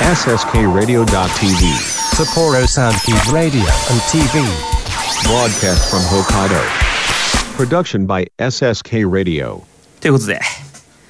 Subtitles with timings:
[0.00, 1.70] SSKRadio.tv.
[2.16, 4.42] Sapporo Soundkeep Radio and TV.
[5.22, 6.60] Broadcast from Hokkaido.
[7.56, 9.62] Production by SSK Radio.
[10.00, 10.40] ということで、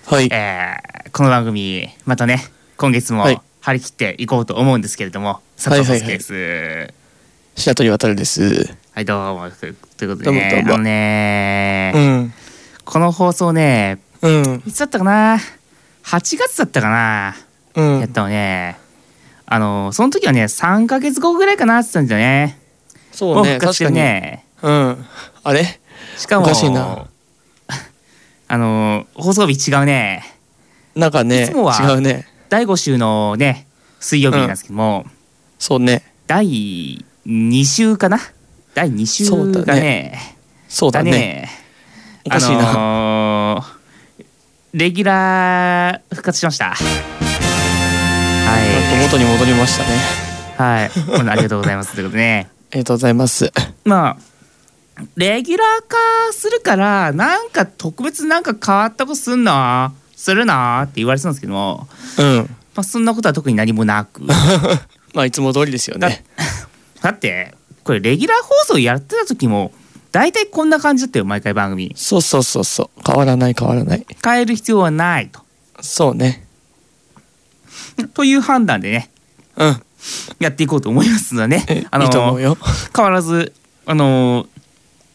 [0.07, 0.29] はい。
[0.31, 2.41] えーこの番組またね
[2.77, 6.95] 今月もはい張り切っていこうと思うんですけれども、佐藤はいはいはい。
[7.57, 8.77] 白鳥渡です。
[8.93, 12.33] はい、どうもということでねどうもどうもあのね、うん。
[12.85, 14.63] この放送ねうん。
[14.67, 15.39] いつだったかな
[16.05, 17.44] ？8月だったかな、うん。
[17.75, 18.79] やったのね
[19.47, 22.59] あのその時はね3か月後ぐらいかなって言ってたんだよね
[23.13, 23.59] そうね。
[23.61, 23.95] 確かに。
[23.97, 25.07] ねうん。
[25.45, 25.81] あれ？
[26.17, 27.07] しかもおかしいな
[28.49, 30.25] あの放送日違うね
[30.95, 32.27] なんかね、いつもは違うね。
[32.49, 33.67] 第5週のね
[34.01, 35.07] 水曜日なんですけども、
[35.59, 36.03] そうね。
[36.27, 38.19] 第2週かな？
[38.75, 40.35] 第2週そうだねがねだ
[40.69, 41.11] そうだね。
[41.11, 41.51] ね
[42.25, 42.71] おかしいな。
[42.71, 43.75] あのー
[44.73, 46.75] レギュラー復活しました
[48.47, 49.91] は元に戻りましたね。
[50.59, 53.53] いはいありがとうございますということでねありがとうございます。
[53.85, 54.35] まあ
[55.17, 55.97] レギュラー化
[56.33, 62.37] するからなんか特別なんか変わったことすんのするのって言われてたんですけども、うん。
[62.75, 64.23] まあ、そんなことは特に何もなく
[65.15, 66.25] まあ、いつも通りですよだね。
[67.01, 69.73] だ ってこれレギュラー放送やってた時も
[70.13, 73.03] 大体こんな感じだったよ毎回番組そうそうそうそう。
[73.05, 74.07] 変わらない変わらない。
[74.25, 75.41] 変える必要はないと
[75.81, 76.44] そうね。
[78.15, 79.11] という判断でね
[79.57, 79.83] うん。
[80.39, 82.11] やっていこうと思いますのでねえ、あの。
[82.95, 83.53] 変わらず
[83.87, 84.47] あの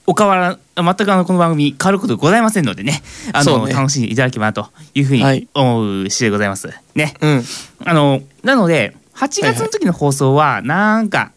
[0.07, 6.67] お変わら全くあのこの番組変わることございませんのでねあのね楽しんでいただければなというふうはいに思う次第でございます。
[6.95, 7.43] ねうん。
[7.85, 11.31] あのなので8月の時の放送はなんか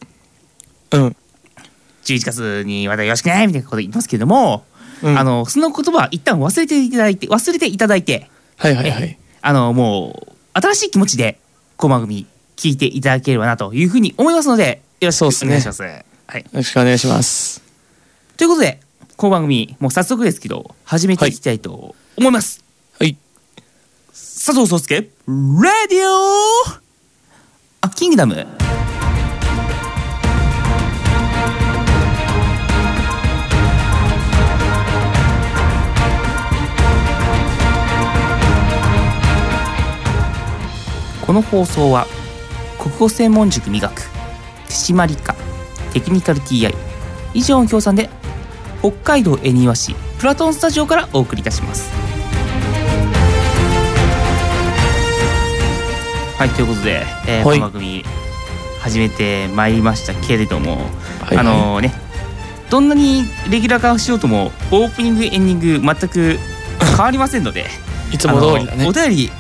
[0.91, 1.17] うん。
[2.05, 4.65] 11月にまたよろしくねみたいなこと言いますけれども、
[5.03, 9.19] うんあのその言葉は一旦忘れていただいて忘れていただいてはいはいはい。
[9.43, 11.39] あのもう新しい気持ちで
[11.77, 15.83] この番組聞いていただければなというふうに思いますのでよろしくお願いします。
[15.83, 17.62] はい、よろしくお願いします。
[18.36, 18.81] ということで
[19.17, 22.62] この番組もう早速ですけど始めていきたいと思います。
[22.99, 23.16] はい。
[24.12, 25.03] 佐藤壮介ラ
[25.88, 26.82] ディオ
[27.81, 28.47] あキングダム
[41.32, 42.06] この放送は
[42.78, 44.03] 国語専門塾磨く
[44.69, 45.34] 手締理科
[45.94, 46.75] テクニカル TI
[47.32, 48.10] 以上の協賛で
[48.81, 51.91] 北海道恵庭市プラトンスタジオからお送りいたします
[56.37, 58.04] はいということで、えーはいこの番組
[58.82, 61.94] 始めてまいりましたけれども、はいはいあのね
[62.69, 66.38] どんなにレギュラー化しようともオープニングエンディング全く
[66.94, 67.65] 変わりませんので
[68.12, 68.92] いつも通りだねお。
[68.92, 69.31] 便り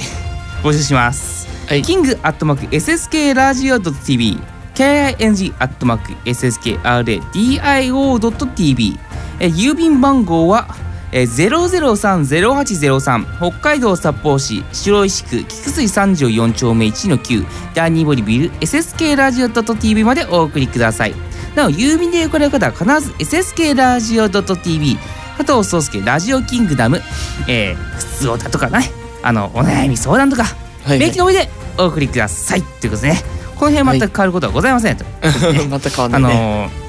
[0.62, 1.41] 募集しますはい。
[1.80, 4.38] キングアットマーク SSK ラジオ .tv
[4.74, 8.98] KING アットマーク SSKRADIO.tv
[9.40, 10.68] えー郵便番号は
[11.12, 21.14] えー003-0803北海道札幌市白石区菊水三条4丁目1の9第2森ビル SSK ラジオ .tv までお送りください。
[21.54, 24.96] なお郵便で送られる方は必ず SSK ラジオ .tv
[25.36, 27.00] 加藤壮介ラジオキングダム、
[27.48, 28.90] えー、普通歌とかね
[29.22, 30.44] あのお悩み相談とか
[30.84, 32.62] はい名機の上でお送りください。
[32.62, 33.22] ということでね。
[33.56, 35.04] この辺全く変わることはございませんと、
[35.70, 36.40] また変わんあないね。
[36.40, 36.82] のー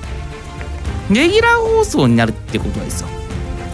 [1.14, 3.08] レギュラー放送になるってことはですよ。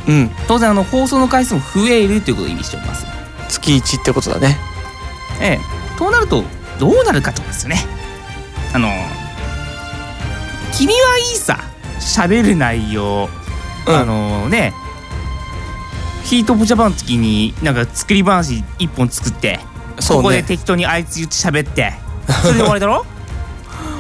[0.08, 0.32] うん。
[0.48, 3.06] 当然あの放送の回数も増えるということを意味しております。
[3.48, 4.58] 月一ってことだね。
[5.40, 5.98] ええ。
[5.98, 6.44] となると
[6.80, 7.86] どうなるかとですよね。
[8.74, 8.90] あの
[10.74, 11.60] 君はいいさ
[12.00, 13.30] 喋る内容、
[13.88, 13.96] うん。
[13.96, 14.74] あのね
[16.24, 19.60] ヒートオブジャパンの時になんか作り話一本作って、
[20.00, 20.24] そうね。
[20.24, 21.94] ここで適当にあいつ言って喋って。
[22.42, 23.06] それで終わりだろ？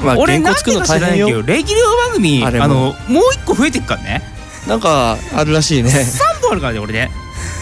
[0.04, 1.16] まあ、俺原稿作るのなんでか知らな。
[1.16, 4.22] いけどレギュラー番組あのもう一個増えてくからね。
[4.68, 5.90] なんか、あるらしいね。
[5.90, 7.12] 3本あるからね俺ね。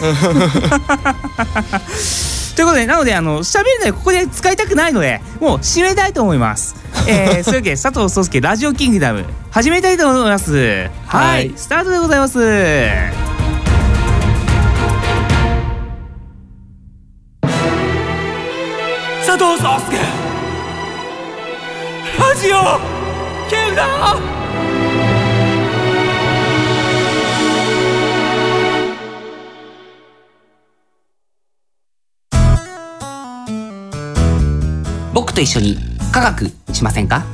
[2.54, 6.74] ということでなのであの喋るのはここで使いたくないのでもう締めたいと思います。
[7.06, 10.88] えー、 そういうわけで佐藤壮介ラジオキングダム始めたいと思います。
[11.06, 11.52] はい、はい。
[11.56, 13.27] スタートでございます
[22.48, 22.56] ラジオ
[23.50, 24.20] キングダム
[35.12, 35.76] 僕と一緒に
[36.10, 37.26] 科学しませんか？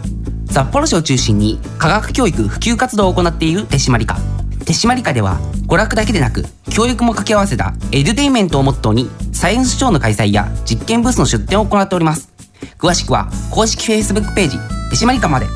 [0.51, 4.17] 札幌市を中心に科学教育普及活動を行っている手締まり課
[4.65, 5.39] 手締まり課では
[5.69, 6.45] 娯楽だけでなく
[6.75, 12.33] 教育も掛け合わせたエデュテインメントをモットーにサイエンスショーの開催や実験ブースの出展を行っております。
[12.79, 15.47] 詳しくは公式 Facebook ページ手締まりかまで。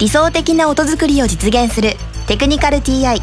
[0.00, 1.94] 理想的な音作りを実現する
[2.28, 3.20] テクニカル TI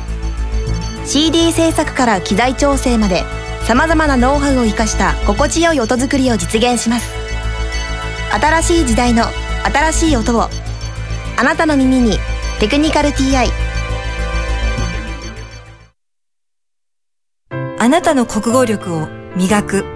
[1.06, 3.24] CD 制作から機材調整まで
[3.62, 7.26] さまざまなノウハウを生かした心地よい音作りを実現します。
[8.32, 9.24] 新しい時代の
[9.64, 10.50] 新しい音を
[11.38, 12.20] あなたの耳に
[12.60, 13.50] 「テクニカル TI」
[17.80, 19.95] あなたの国語力を磨く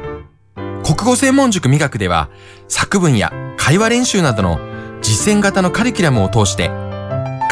[0.90, 2.32] 国語専門塾磨くでは
[2.68, 4.60] 作文や会話練習などの
[5.04, 6.72] 実践型のカリキュラムを通して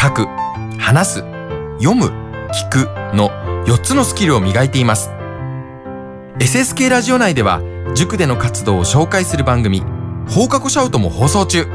[0.01, 0.25] 書く、
[0.79, 1.19] 話す、
[1.79, 2.07] 読む、
[2.51, 3.29] 聞くの
[3.67, 5.11] 4つのスキルを磨いています。
[6.39, 7.61] SSK ラジオ内では
[7.93, 9.83] 塾での活動を紹介する番組
[10.27, 11.67] 放課後シャウトも放送中。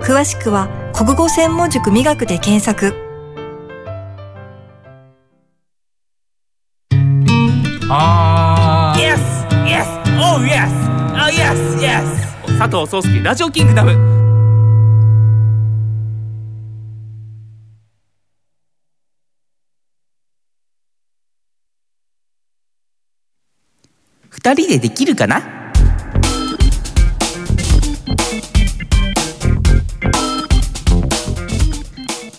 [0.00, 3.07] 詳しくは国語専門塾磨くで検索
[12.58, 13.92] 佐藤壮介ラジオキングダム。
[24.30, 25.42] 二人でできるかな？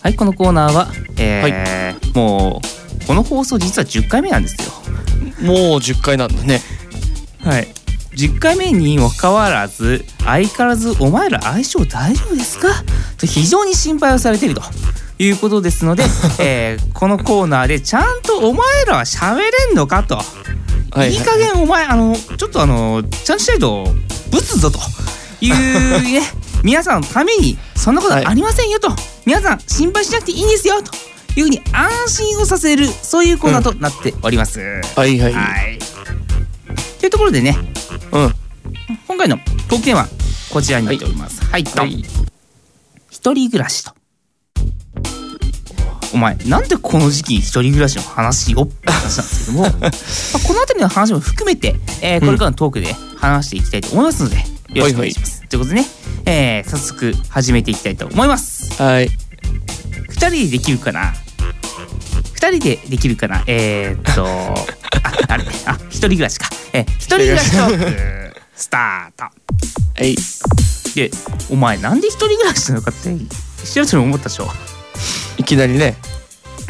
[0.02, 0.88] はいこのコーナーは、
[1.18, 4.72] えーもうこの放送実は10回目なんですよ。
[5.46, 6.60] もう10回なんだね。
[7.40, 7.68] はい。
[8.20, 12.68] 10回目にもかかわらず相変わらず「お前ら相性大丈夫ですか?」
[13.16, 14.62] と非常に心配をされていると
[15.18, 16.04] いうことですので、
[16.38, 20.16] えーこのコーナーでちゃんと「お前らは喋れんのか?」と
[20.92, 23.94] 「はいいい加減お前あのちょっとあのちゃんとしないと
[24.30, 24.78] ぶつぞ」と
[25.40, 26.22] いうね
[26.62, 28.94] 皆さんのためにそんなことありませんよと、
[29.24, 30.92] 皆さん心配しなくていいんですよと
[31.36, 34.60] いうふうに安心をさせるそういうコーナーとなっております。
[34.94, 35.78] はいはいはい。
[36.98, 37.79] というところでね、うん
[38.10, 39.36] 今回の
[39.68, 40.06] トークテーマ
[40.52, 41.44] こちらになっております。
[41.44, 42.04] はい、はい。
[43.10, 43.92] 一人暮らしと。
[46.12, 49.78] お前なんでこの時期に一人暮らしの話をって話なんですけども、 まあ、こ
[50.54, 54.42] の辺りの話も含めて、えーこれからのトークで話していきたいと思いますので、よ
[54.84, 55.42] ろしくお願いします。
[55.48, 55.86] ということでね、
[56.26, 58.82] えー早速始めていきたいと思います。
[58.82, 59.10] はい。
[60.08, 61.14] 二人でできるかな？
[62.34, 63.44] 二人でできるかな？
[63.46, 64.26] えー、っと
[65.02, 66.48] あ あれあ一人暮らしか。
[66.72, 69.24] えー一人暮らしトークスタート。
[69.24, 69.30] は
[70.04, 70.16] い。
[70.94, 71.10] で
[71.50, 73.16] お前なんで一人暮らしなのかって
[73.64, 74.50] 知らずに思ったでしょ。
[75.38, 75.96] いきなりね。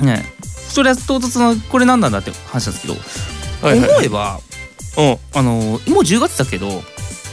[0.01, 0.25] ね。
[0.69, 3.91] それは唐突のこれ何なんだって話なんですけど、はいはい。
[3.91, 4.41] 思えば
[4.97, 5.19] うん。
[5.35, 6.69] あのもう10月だけど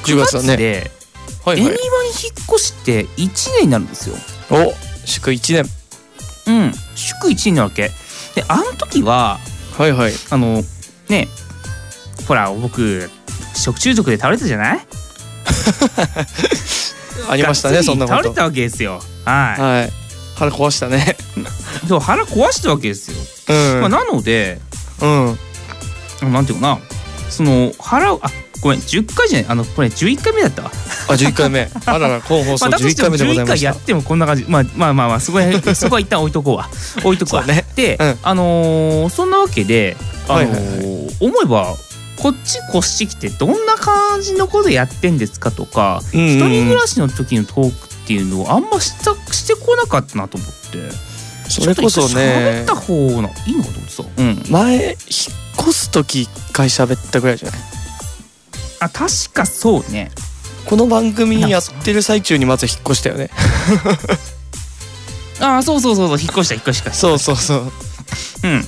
[0.03, 0.57] 10月だね。
[0.57, 0.91] で
[1.45, 1.65] はいはい。
[1.65, 1.77] に引っ
[2.55, 4.15] 越して1年になるんですよ。
[4.49, 4.73] お
[5.05, 5.69] 祝1年。
[6.47, 6.73] うん。
[6.95, 7.91] 祝1年なわけ。
[8.35, 9.39] であの時は
[9.77, 10.13] はいはい。
[10.29, 10.63] あの
[11.09, 11.27] ね
[12.27, 13.09] ほら僕
[13.55, 14.87] 食中毒で倒れたじゃない？
[17.29, 18.17] ありましたねそんなこと。
[18.17, 19.01] 倒れたわけですよ。
[19.25, 19.91] はい、はい。
[20.35, 21.17] 腹壊したね。
[21.87, 23.17] そう腹壊したわけですよ、
[23.49, 23.81] うん。
[23.81, 24.59] まあ、なので
[25.01, 25.37] うん。
[26.31, 26.79] なんていうかな。
[27.29, 28.29] その腹をあ
[28.61, 29.49] ごめん10回じゃない？
[29.49, 30.71] あのこれ11回目だったわ。
[31.09, 31.69] あ11回目。
[31.85, 33.53] あらら本放送まあ、だとし11回11目でございました。
[33.55, 34.45] 回やってもこんな感じ。
[34.47, 36.69] まあまあまあまあそこへそこは一旦置いとこうわ。
[37.03, 37.65] 置いとくわ、そうね。
[37.75, 38.17] で、うん。
[38.23, 40.86] あのーそんなわけで、あのーはいはい
[41.19, 41.75] 思えば
[42.21, 46.27] こっち越してきてどんな感じのことやってんですかとか、うんうん。
[46.27, 51.07] 一人暮らしの時のトークっていうのをあんましたしてこなかったなと思って。
[51.49, 54.95] それこそね喋った方がいいのかと思ってさ、うん、前引っ
[55.61, 57.59] 越す時一回喋ったぐらいじゃない？
[58.81, 60.11] あ確かそうね。
[60.65, 63.29] この番組やってる最中にまず引っ越したよね。
[65.39, 66.19] あそうそうそうそう。
[66.19, 66.91] 引っ越した引っ越した。
[66.91, 67.61] そうそうそう。
[68.43, 68.63] うん。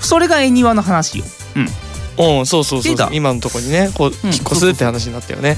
[0.00, 1.24] それが絵庭の話よ
[1.56, 2.38] うん。
[2.38, 2.94] うんそうそうそう。
[2.94, 3.10] 出た。
[3.12, 5.56] 今のとこにねこううん引っ越すって話になったよね。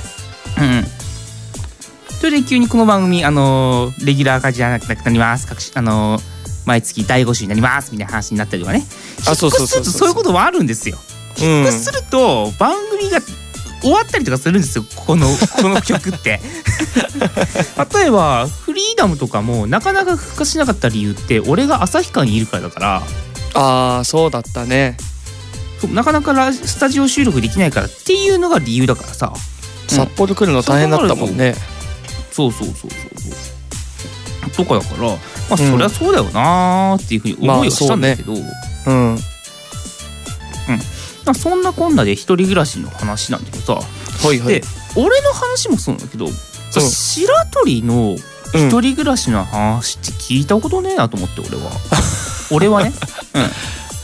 [0.58, 0.84] うん
[2.20, 5.46] それで急にこの番組あのーレギュラー化じゃなくなります。
[5.46, 6.22] 各種あのー
[6.66, 8.84] 毎月第5週になりますみたいな話になったりとかね。
[9.26, 9.80] あそうそう引っそう。
[9.80, 10.98] そう越しするとそういうこともあるんですよ。
[11.40, 11.44] うん。
[11.44, 13.20] 引っ越しすると番組が
[13.80, 14.84] 終わったりとかするんですよ。
[14.96, 15.28] この
[15.62, 16.40] この曲って。
[17.94, 23.02] 例えばフリーダムとかもなかなか復活しなかった理由って俺が旭川にいるからだから。
[23.54, 24.96] ああそうだったね。
[24.98, 25.08] そう
[25.86, 29.32] なかなかラジスタジオ収録できないからっていうのが理由だからさ。
[29.88, 31.54] 札幌来るの大変だったもんね。
[32.30, 34.64] そうそうそうそうそう。
[34.64, 35.16] とかだからま
[35.52, 39.18] あそりゃそうだよなーっていうふうに思いはしたんだけど、うん。
[41.24, 43.74] まあそんなこんなで一人暮らしの話なんだけどさ。
[43.74, 44.48] はいはい。
[44.48, 44.62] で
[44.96, 48.16] 俺の話もそうなんだけど、さ白鳥の
[48.54, 51.70] 一人暮らしの話って聞いたことねえなと思って俺は。
[52.50, 52.92] 俺はね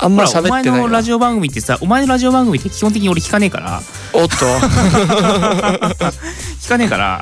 [0.04, 0.72] あんま喋ってないな。
[0.78, 3.80] のラジオ番組ってさお前のラジオ番組って基本的に俺聞かねえから。
[4.12, 4.34] おっと。
[6.60, 7.20] 聞かねえから。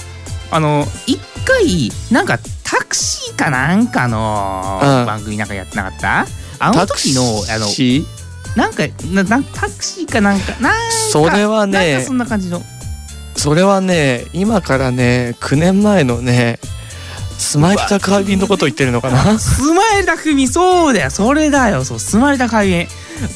[0.50, 5.06] あの一回なんかタクシーかなんかのうん。
[5.06, 6.26] 番組なんかやってなかった？
[6.58, 8.06] あの時のあのシ
[8.54, 10.78] なんかななんタクシーかなんかなんか
[11.10, 12.62] それはなんねかそんな感じの。
[13.36, 16.58] それはね今からね9年前のね
[17.42, 19.38] スマイル宅配便のこと言ってるのかな？
[19.38, 21.99] スマイル匠そうだよそれだよそう。
[21.99, 22.87] スマイル宅配便。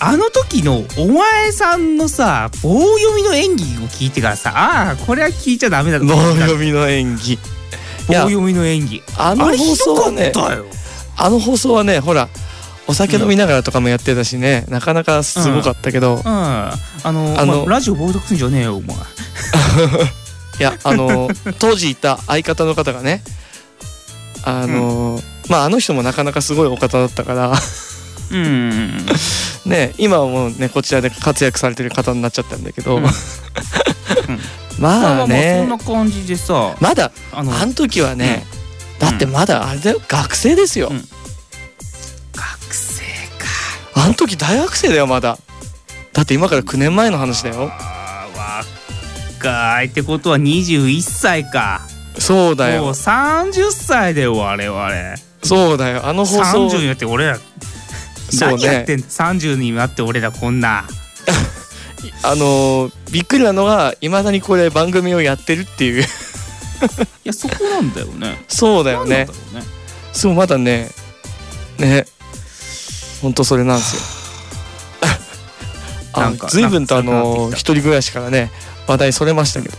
[0.01, 7.39] あの時のお前さんのさ棒読みの演技を聞いてからさああこれは聞いちゃダメだと棒読みの演技。
[8.09, 9.03] 棒読みの演技。
[9.19, 10.33] あの放送はね
[11.17, 12.29] あの放送はねほら
[12.89, 16.23] お酒飲みながらとかもやってたしね、なかなかすごかったけど、うん。
[16.25, 16.73] あ
[17.05, 18.97] のあのお前ラジオ冒涜すんじゃねえよお前。
[20.59, 23.23] いやあの当時いた相方の方がね
[24.47, 25.19] あの、
[25.51, 27.53] まああの人もなかなかすごいお方だったから。
[28.31, 29.07] うん。
[29.67, 33.05] ね今はもうねこちらで活躍されてる方になっちゃったんだけど、うん。
[34.79, 35.57] まあね。
[35.59, 36.77] そんな感じでさ。
[36.81, 38.47] まだあのあの時はね、
[39.01, 40.99] だってまだあれだよ学生ですよ、うん。
[40.99, 41.09] 学
[42.73, 43.47] 生か。
[43.95, 45.39] あの時大学生だよまだ。
[46.13, 47.73] だって今から9年前の話だよ。
[49.43, 49.87] 若い。
[49.87, 51.83] ってことは21歳か
[52.19, 52.93] そうだよ。
[52.93, 54.91] 30歳だよ我々
[55.43, 56.07] そうだよ。
[56.07, 56.69] あの放送。
[56.69, 57.39] 30になって俺ら
[58.31, 58.57] そうね。
[58.57, 60.85] 何やってんの30になって俺らこんな。
[62.23, 66.03] あのーびっくりなのがいまだにこれ番組をやってるっていう。
[66.03, 66.07] い
[67.25, 68.45] やそこなんだよね。
[68.49, 69.27] そうだよね。
[69.53, 69.63] ね。
[70.13, 70.91] そうまだね。
[71.79, 72.07] ね。
[73.23, 74.03] ほんとそれなんですよ。
[76.13, 78.51] あなんか随分とあの一人暮らしからね
[78.87, 79.77] 話題それましたけど。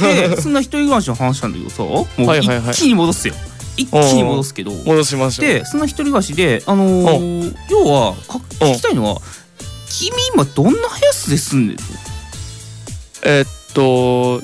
[0.00, 2.60] でそんな一人暮らしの話なんだけどさもうはいはい。
[2.60, 3.34] はい一気に戻すよ。
[3.76, 4.70] 一気に戻すけど。
[4.72, 9.20] 戻しましでそんな一人暮らしであのー要はか聞きたいのは
[9.90, 11.80] 君今どんな部屋数で住んでる？
[13.24, 14.40] えーっと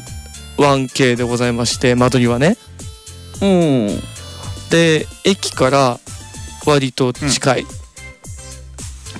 [0.56, 2.56] 1K でございまして間取りはね。
[3.40, 3.50] のう
[3.90, 4.00] ん。
[4.70, 6.00] で駅から
[6.66, 7.66] 割と近い、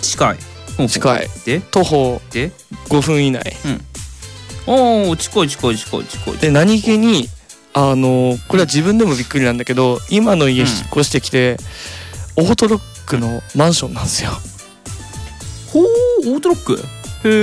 [0.00, 0.36] 近い。
[0.36, 0.53] ほうほう
[0.88, 1.28] 近い。
[1.44, 1.60] で？
[1.60, 2.50] 徒歩で
[2.88, 3.42] ？5分以内。
[4.66, 6.36] おお近い近い近い近い。
[6.38, 7.28] で何気に
[7.74, 11.56] あのこれは自分でもびっくりなんだけど今の家引っ越してきて、
[12.36, 14.30] オートロックのマンションなんですよ。
[15.72, 16.78] ほうオートロック？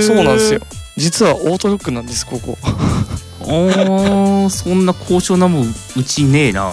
[0.02, 0.60] そうなんですよ。
[0.96, 2.56] 実はオートロックなんですここ。
[2.64, 6.72] あーそんな高尚なもんうちねえな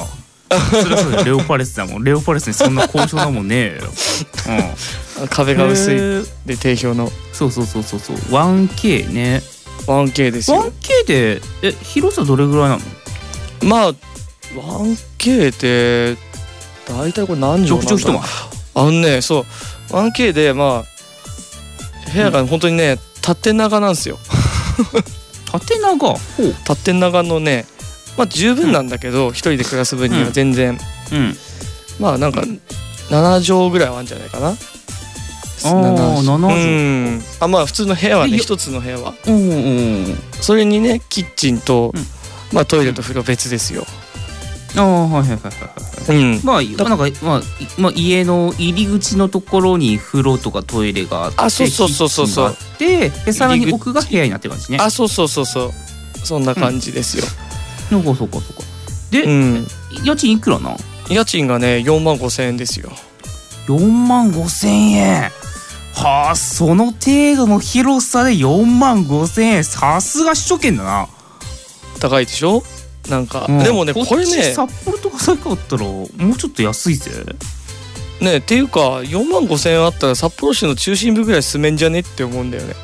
[0.49, 1.25] それはそうだよ。
[1.25, 2.03] レオパレスだもん。
[2.03, 3.89] レオパレスにそんな高尚なもんねえよ、
[5.21, 5.97] うん、壁が薄い。
[6.47, 7.09] で定評の。
[7.33, 8.15] そうそうそうそうそう。
[8.15, 9.41] 1K ね。
[9.85, 10.71] 1K ですよ。
[11.03, 12.81] 1K でえ広さどれぐらいなの？
[13.69, 13.93] まあ
[14.53, 16.17] 1K って
[16.87, 18.21] 大体これ何畳なんだろう。
[18.75, 19.45] あのねそう。
[19.93, 24.17] 1K でまあ部屋が本当にね縦長なんですよ。
[25.51, 26.15] 縦長？
[26.65, 27.65] 縦長のね
[28.19, 30.77] まあ十分なんだけど一人で暮らす分には全然。
[31.13, 31.33] うん。
[32.01, 32.41] まあなんか
[33.09, 34.49] 7畳ぐらいはあるんじゃないかな。
[34.49, 34.55] あー
[35.63, 36.53] 7畳。
[36.53, 36.57] う
[37.17, 37.23] ん。
[37.39, 39.13] あまあ普通の部屋はね一つの部屋は。
[39.25, 42.05] おーおーそれにねキッチンと、うん。
[42.51, 43.85] まあトイレと風呂別ですよ。
[44.75, 46.17] ああはいはいはいはいはい。
[46.17, 46.41] うん。
[46.43, 47.13] まあなんかまあ、い
[47.77, 52.27] まあ、家の入り口のところに風呂とかトイレがあってあそうそうそうそう。
[52.27, 54.77] そうでさらに奥が部屋になってる感じね。
[54.81, 55.71] あそうそうそうそう。
[56.21, 57.23] そんな感じですよ、
[57.89, 58.63] そうかそうかそうか。
[59.11, 59.67] で、うん。
[60.03, 60.77] 家賃いくらなん？
[61.09, 62.91] 家賃がね4万5千円ですよ。
[63.67, 65.31] 4万5千円。
[65.95, 69.63] はあその程度の広さで4万5千円。
[69.63, 71.07] さすが首都圏だな。
[71.99, 72.63] 高いでしょ？
[73.09, 73.63] なんか、うん。
[73.63, 77.11] でもねこれね札幌とか最高だったらもうちょっと安いぜ。
[78.21, 82.01] ねっていうか4万5千円あったら札幌市の中心部ぐらい住めんじゃね？
[82.01, 82.75] って思うんだよね。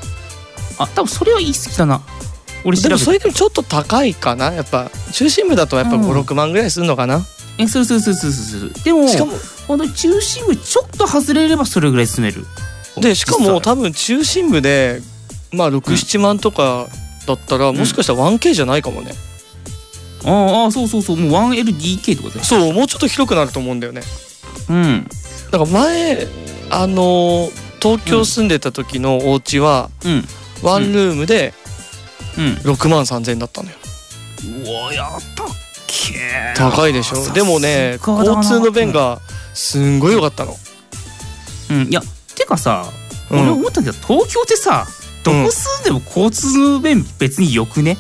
[0.80, 2.02] あ多分それは言い過ぎだな
[2.66, 4.52] 俺でもそれでもちょっと高いかな？
[4.52, 6.02] やっぱ中心部だとやっぱうん。
[6.12, 7.24] 56万ぐらいするのかな、
[7.60, 9.34] えするするするするするでもしかも
[9.68, 12.44] 本当に中心部ちょっと外れればそれぐらい住める。
[12.98, 15.02] でしかも多分中心部で
[15.54, 16.88] まあ67万とか
[17.28, 19.12] だったら、もしかしたら 1K じゃないかもね、
[20.24, 21.18] あーあーそうそうそう。
[21.18, 24.02] もう 1LDK とかでそうもうちょっと広くなると思うんだよね。
[24.70, 25.08] うん。
[25.52, 26.28] だから前
[26.72, 30.24] あのー東京住んでた時のお家はうん。
[30.64, 31.65] ワンルームでうん
[32.36, 33.76] 6万3千円だったのよ。
[34.66, 35.48] うわやったっ
[35.88, 37.34] け高いでしょ？
[37.34, 39.20] でもね交通の便が
[39.54, 40.56] すんごい良かったの、
[41.72, 41.88] うん。
[41.88, 42.02] いや
[42.36, 42.86] てかさ
[43.32, 43.42] うん。
[43.42, 44.86] 俺思ったけど東京ってさ
[45.24, 47.98] どこ住んでも交通の便別によくね？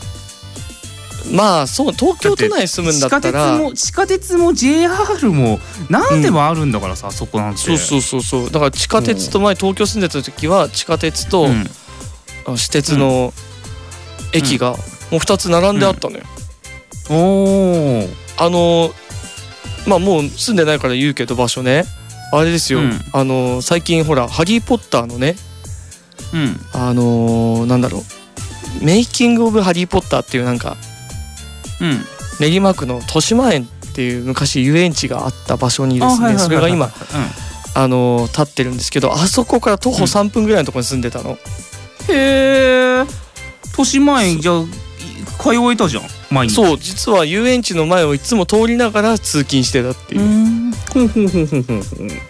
[1.31, 7.61] まあそう東京都内住むんだった地下ら鉄も地下鉄も JR も何でもあるんだからさ、そこなんて。
[7.61, 8.51] そうそうそうそう。
[8.51, 11.47] だから地下鉄と前東京住んでた時は地下鉄と、
[12.45, 13.33] 私鉄の
[14.37, 14.71] 駅が。
[14.71, 14.77] も
[15.13, 16.23] う2つ並んであったのよ、
[17.09, 18.91] おおあの
[19.87, 21.85] まあもう住んでないから言うけど場所ね。
[22.31, 22.99] あれですよ、うん。
[23.13, 25.35] あの最近ほら「ハリー・ポッター」のね
[26.33, 26.59] うん。
[26.73, 28.83] あのーなんだろう。
[28.83, 30.75] メイキング・オブ・ハリー・ポッターっていうなんか
[31.79, 32.05] うん。
[32.39, 36.91] 練馬区の豊島園っていう昔遊園地があった場所にですねそれが今
[37.75, 41.37] あのー立ってるんですけどあそこから徒歩3分ぐらいのところに住んでたの、
[42.09, 43.24] へえ
[43.77, 44.63] 豊島園じゃ
[45.41, 46.55] 通えたじゃん毎日。
[46.55, 50.21] そう実は遊園地の前をいつも通りながら通勤してたっていう。
[50.21, 51.83] う、んほんほんほんほん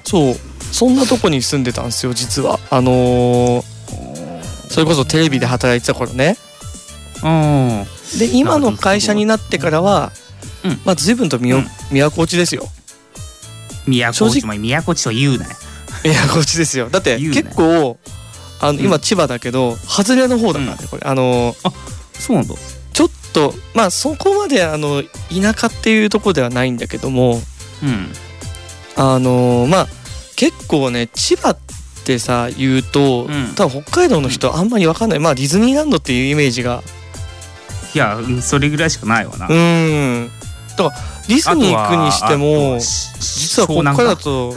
[0.04, 0.36] そう。
[0.72, 2.60] そんなとこに住んでたんですよ実は。
[2.70, 3.76] あのー
[4.70, 6.36] それこそテレビで働いてた頃ね。
[7.24, 7.86] うん。
[8.20, 10.12] で今の会社になってからは、
[10.66, 10.82] うん。
[10.84, 11.66] まあ随分とみよ、うん。
[11.98, 12.68] 都落ちですよ。
[13.88, 15.52] 宮古島宮古地と言うなよ。
[16.34, 16.90] 都落ちですよ。
[16.90, 17.98] だって結構
[18.60, 18.86] あのうん。
[18.86, 21.02] 今千葉だけど、外れの方だからねこれ。
[21.06, 21.72] あのー
[22.20, 22.56] そうなんだ。
[22.94, 27.42] ちょっとまあそこまであの田舎っていうところではないんだけども
[27.84, 28.12] うん。
[28.96, 29.88] あのーまあ
[30.36, 31.58] 結構ね千葉っ
[32.06, 33.54] てさ言うと、うん。
[33.56, 35.20] 多分北海道の人あんまり分かんない。
[35.20, 36.82] まあディズニーランドっていうイメージが。
[37.94, 39.48] いやうんそれぐらいしかないわな。
[39.48, 40.32] うーん。
[40.76, 40.90] だから
[41.28, 44.54] ディズニー行くにしても実はここからだと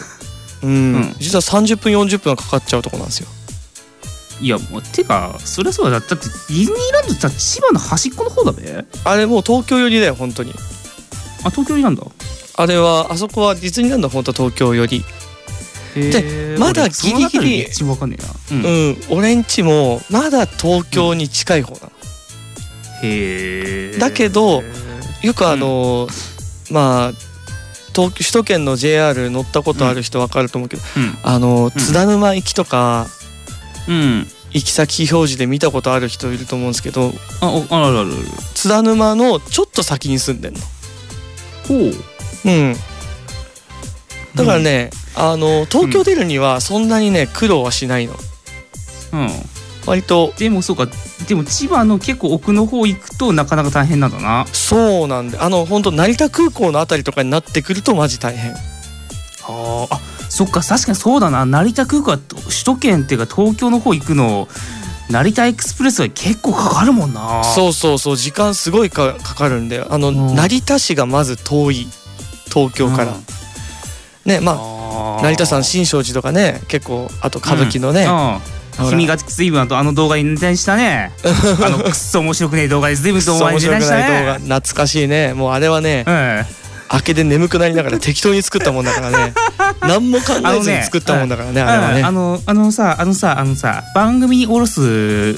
[0.63, 1.15] うん、うん。
[1.19, 3.29] 実は30分40分はかかっちゃうとこなんですよ
[4.41, 6.01] いやもうてかそりゃそうだ。
[6.01, 8.85] だってディズニーランドってさ千葉の端っこの方だべ。
[9.05, 10.53] あれもう東京寄りだよ本当に。
[11.45, 12.03] あ東京になんだ？
[12.57, 15.05] あれはあそこはディズニーランドは本当東京寄り。
[15.95, 18.19] でまだギリギリ一番わかんね
[18.51, 18.89] えな、うん。
[19.11, 21.89] うん、俺んちもまだ東京に近い方なの、
[23.03, 24.63] へえだけど
[25.23, 26.07] よくあの、
[26.71, 27.13] まあ
[27.97, 31.19] 東首都圏の JR 乗ったことある人わかると思うけど、うん。
[31.25, 33.09] あの津田沼行きとか
[33.89, 34.27] うん。
[34.53, 38.09] 行き先表示で見たことある人いると思うんですけどあおあらららら
[38.55, 40.61] 津田沼のちょっと先に住んでんの。
[41.67, 42.49] ほう。
[42.49, 42.75] うん。
[44.35, 48.15] だからね、あの東京出るにはそんなにね苦労はしないの。
[49.13, 49.29] うん。
[49.87, 50.33] 割と。
[50.39, 50.87] でもそうか。
[51.27, 54.47] でも千葉の結構奥の方行くとなかなか大変なんだな。
[54.53, 58.53] そうなんであの本当成田空港のあたりとかになってくるとマジ大変。
[58.53, 58.57] あ。
[59.47, 61.47] ーあそっか確かにそうだな。
[61.47, 64.49] 成田空港は首都圏っていうか東京の方行くの
[65.11, 67.43] 成田エクスプレスは結構かかるもんな。
[67.45, 70.35] そうそうそう時間すごいかかかるんだよあの、うん。
[70.35, 71.87] 成田市がまず遠い
[72.53, 73.25] 東京から、うん。
[74.25, 78.91] ねまあ成田山新勝寺とかね結構あと歌舞伎のね、うん。
[78.91, 81.11] 君が随分あとあの動画にネタにしたね。
[81.65, 84.35] あのくっそ面白くねえ動画で随分とお前にネタ白くない動にしたね画。
[84.61, 85.33] 懐かしいね。
[85.33, 86.58] もうあれはねうん
[86.93, 89.35] 明けで眠くなりながら適当に作ったもんだからね。
[89.83, 92.01] 何も考えずに作ったもんだからねあれはね。
[92.01, 95.37] うんあのあのさあのさあのさ番組に下ろすん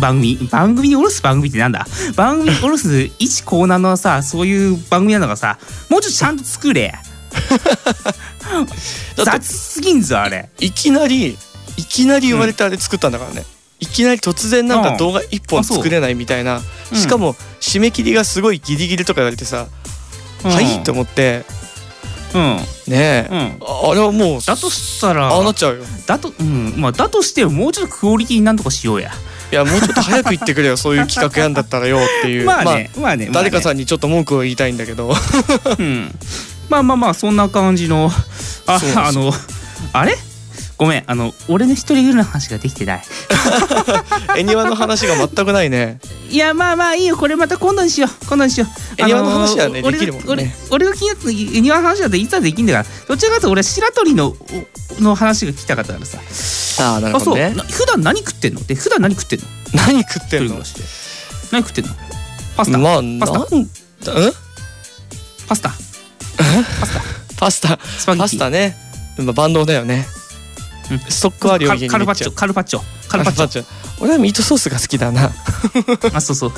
[0.00, 1.86] 番組番組に下ろす番組ってなんだ？
[2.14, 6.94] 番組に下ろす一コーナーのさそういう番組なのがさもうちょっとちゃんと作れ。
[9.16, 10.48] 雑すぎんぞあれ。
[10.60, 11.38] いきなり
[11.76, 13.44] いきなり言われてあれ作ったんだからね、
[13.80, 16.60] いきなり突然なんか動画一本作れないみたいな、
[16.92, 16.98] うん。
[16.98, 19.68] しかも締め切りがすごいギリギリとか言われてさ、
[20.42, 20.82] はい？
[20.84, 21.44] と思って。
[22.34, 22.56] うん。
[22.88, 23.38] ねえ、うん。
[23.60, 25.28] ああれはもうだとしたら。
[25.28, 25.84] ああなっちゃうよ。
[26.06, 26.74] だとうん。
[26.76, 29.10] まあだとしてももうちょっとクオリティなんとかしようや。
[29.50, 30.76] いやもうちょっと早く言ってくれよ。
[30.78, 32.46] そういう企画やんだったらよっていう。
[32.46, 35.14] まあねまあね誰かさん、んにちょっと文句を言いたいんだけど。
[35.78, 36.14] うん、
[36.70, 38.10] まあまあまあそんな感じの。
[38.66, 39.32] ああの
[39.92, 40.16] あれ？
[40.78, 43.02] ごめんあの俺の一人暮らしの話ができてない。
[44.36, 46.00] 恵庭の話が全くないね。
[46.30, 47.16] いやまあまあいいよ。
[47.16, 48.26] これまた今度にしよう。
[48.26, 49.02] 今度にしよう。
[49.02, 50.54] 恵庭の話はね俺できるもんね。
[50.70, 54.34] 俺俺が気になった恵庭の話だっていつはできんだからどちらかというと俺は白鳥の
[54.98, 56.18] おの話が聞きたかったからさ。
[56.80, 57.50] ああなるほどね。
[57.50, 58.64] な普段何食ってんの？
[58.64, 59.46] で普段何食ってんの？
[59.74, 60.54] 何食ってんの？
[61.52, 61.94] 何食ってんの？
[62.56, 64.12] パスタ、まあパスタ。
[64.12, 64.32] なんうん？
[65.46, 65.72] パスタ。
[67.36, 67.78] パスタ。
[67.98, 68.22] スパゲッティ。
[68.22, 68.76] パスタね。
[69.18, 70.06] まあ万能だよね。
[70.16, 70.21] うん
[70.98, 72.80] ストックあるよカカルパッチョカルパッチョ。
[73.08, 73.64] カルパッチョ。
[74.00, 75.30] 俺はミートソースが好きだな。
[76.14, 76.52] あそうそう。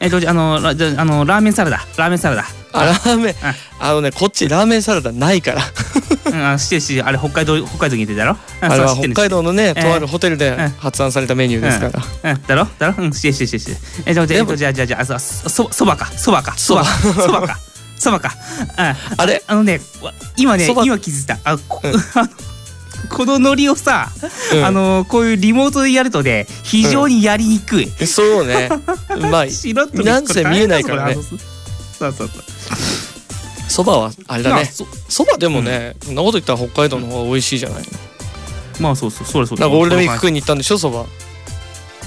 [0.00, 1.78] えっとじゃああのラじゃああのラーメンサラダ。
[1.96, 2.44] ラーメンサラダ。
[2.72, 3.34] あラーメン。
[3.42, 5.62] ああのねこっちラーメンサラダないから。
[6.26, 7.06] うんあ知ってる知ってる。
[7.06, 8.36] あれ北海道北海道に出てたろ？
[8.60, 11.90] あれは北海道道のねええとあるホテルでえ発案されたメニューですか
[12.22, 12.32] ら。
[12.32, 12.42] うん。
[12.42, 12.68] だろ？
[12.78, 13.04] だろ？
[13.04, 13.78] うん知ってる知ってる知ってる。
[14.06, 16.06] えじゃじゃあじゃあじゃああそそそばか。
[16.06, 16.54] そばか。
[16.56, 16.84] そば。
[16.84, 17.58] そばか。
[17.96, 18.32] そばか。
[18.78, 19.20] うん。
[19.20, 19.42] あれ？
[19.46, 21.38] あのねわ今ね今気づいた。
[21.44, 21.92] あこうん
[23.08, 24.10] このノリをさ、
[24.52, 24.64] うん。
[24.64, 28.68] あのこういうリモートでやるとね非常にやりにくい、そうね。
[29.30, 29.46] まあ
[30.02, 31.14] なんせ見えないからね。
[31.14, 31.24] そう
[31.98, 32.28] そうそう。
[33.68, 34.64] そばはあれだね。
[34.72, 37.82] そそばでもねそんなこと言ったら北海道の方が美味しいじゃない。
[37.82, 37.86] の
[38.80, 41.04] まあそうそうそれそれなんかゴールデンウィーク食いに行ったんでしょそば。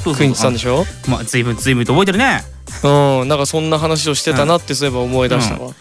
[0.03, 0.85] 食いに行ってたんでしょ？
[1.07, 2.43] まあ随分随分と覚えてるね。
[2.83, 3.27] うん。
[3.27, 5.71] なんかそんな話をしてたなってそういえば思い出したわ。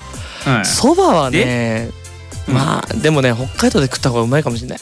[0.59, 0.65] うん。
[0.65, 2.07] そばはねうん
[2.55, 4.81] まあでもね北海道で食った方がうまいかもしれない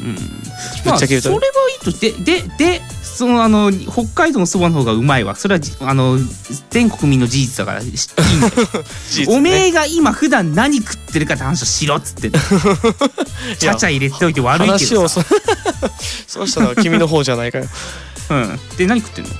[0.00, 1.30] うんぶっちゃけ言うと。
[1.30, 1.90] まあ、それはいいと。
[1.90, 5.36] してででそのあの北海道のそばの方がうまいわ。
[5.36, 6.18] それはじあの
[6.70, 8.52] 全国民の事実だからしいいんだよ。
[9.36, 12.30] おめえが今普段何食ってるかって話をしろっつって
[13.58, 15.28] ちゃちゃ入れておいて悪いけどさ、そ
[16.26, 17.66] そうしたのは君の方じゃないかよ。
[18.30, 19.30] うん、で何食ってんの？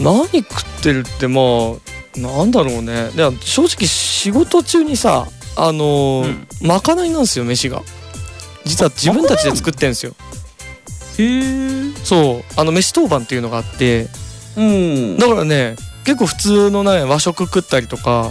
[0.00, 3.10] 何食ってるってまあなんだろうね。
[3.14, 7.82] でも正直仕事中にさあのーまかないなんですよ飯が
[8.70, 10.14] 実は自分たちで作ってんですよ。
[11.18, 12.44] へえそう。
[12.56, 14.06] あの飯当番っていうのがあって。
[14.56, 15.18] うん。
[15.18, 18.30] だからね結構普通のね和食食ったりとか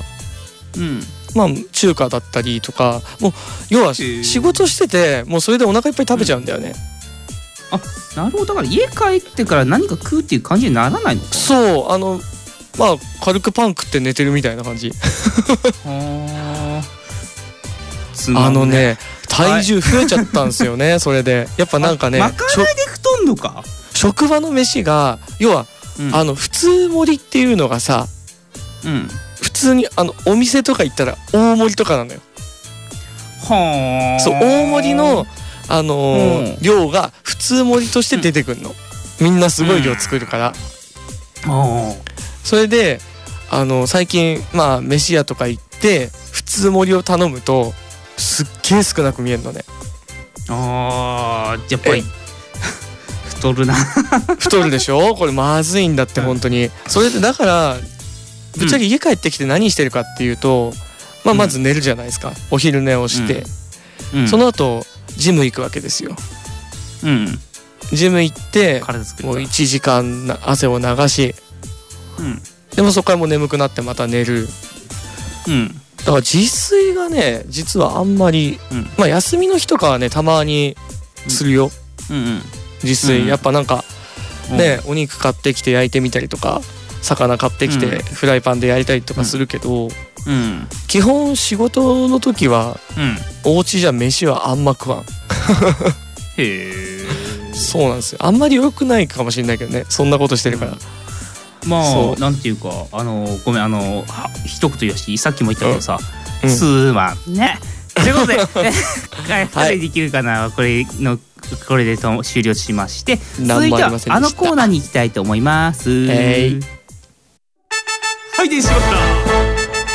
[0.77, 1.01] うん。
[1.35, 3.33] まあ中華だったりとかもう
[3.69, 4.23] 要はー。
[4.23, 6.73] 仕事しててもうそれでお腹いっぱい食べちゃうんだよね、
[8.15, 8.45] なるほど。
[8.45, 11.91] だから家帰ってから何か食うっていう感じにならないのかそう。
[11.91, 12.19] あの
[12.77, 14.91] まあ軽くパン食って寝てるみたいな感じ。
[15.85, 16.83] は
[18.35, 18.97] あのね
[19.29, 21.47] 体重増えちゃったんですよねそれで。
[21.57, 23.63] やっぱなんかねまかないで太んのか、
[23.93, 25.65] 職場の飯が要は、
[25.99, 26.15] うん。
[26.15, 28.07] あの普通盛りっていうのがさ
[28.85, 29.07] うん。
[29.41, 32.19] 普通にあのお店とか行ったら大盛りとかなのよ。
[33.47, 35.25] はあそう大盛りの
[35.67, 36.61] あのーうん。
[36.61, 38.73] 量が普通盛りとして出てくるの、
[39.21, 40.53] みんなすごい量作るから、
[41.47, 41.93] あ
[42.43, 42.99] それで
[43.49, 47.73] あの最近まあ飯屋とか行って普通盛りを頼むと
[48.19, 49.63] すっげえ少なく見えるのね。
[50.49, 52.03] あーやっぱりえ。
[53.29, 53.73] 太るな。
[54.39, 55.15] 太るでしょ？
[55.15, 56.69] これまずいんだって本当に。
[56.87, 57.77] それでだから
[58.57, 60.73] ぶっちゃけ家帰ってきて何してるかっていうと、
[61.23, 62.33] まあ、まず寝るじゃないですか。
[62.51, 63.45] お昼寝をして、
[64.13, 64.27] うん。
[64.27, 66.15] その後ジム行くわけですよ。
[67.03, 67.39] うん。
[67.93, 68.81] ジム行って
[69.23, 71.33] もう1時間な汗を流し。
[72.17, 72.41] うん。
[72.75, 74.49] でもそこからもう眠くなってまた寝る。
[75.47, 78.83] うんだから自炊がね実はあんまり、うん。
[78.97, 80.75] まあ休みの日とかはねたまに
[81.27, 81.71] するよ、
[82.09, 82.41] うん。
[82.83, 83.27] 自炊、うん。
[83.27, 83.83] やっぱなんか
[84.51, 84.57] うん。
[84.57, 86.61] ね、お肉買ってきて焼いてみたりとか
[87.01, 88.01] 魚買ってきてうん。
[88.01, 90.67] フライパンで焼いたりとかするけど、うん。
[90.87, 92.79] 基本仕事の時は
[93.45, 93.55] うん。
[93.55, 94.99] お家じゃ飯はあんま食わん。
[95.01, 95.05] へ
[96.37, 96.73] え。
[97.53, 98.19] そうなんですよ。
[98.21, 99.85] あんまり良くないかもしれないけどね。
[99.89, 100.77] そんなことしてるから、
[101.67, 105.99] まあなんていうかあのごめんあのは一言言わしさっきも言ったけどさ
[106.43, 106.49] うん。
[106.49, 107.59] すまんね
[107.93, 108.39] ということで
[109.29, 111.19] え二人できるかなこれの
[111.67, 116.07] これでと終了しまして続いてはあのコーナーに行きたいと思います。
[116.07, 116.59] はい
[118.47, 118.97] 電信柱。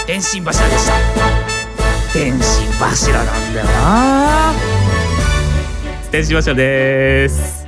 [0.06, 0.92] 電信柱でした。
[2.12, 4.52] 電信柱なんだよな。
[6.12, 7.66] 電信柱です。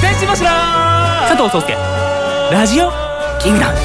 [0.00, 0.48] 電信柱。
[1.28, 1.76] 加藤壮介
[2.52, 2.90] ラジオ？
[3.40, 3.78] キングダム。